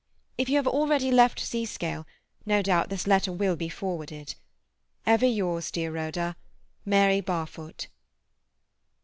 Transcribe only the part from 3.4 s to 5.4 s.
be forwarded.—Ever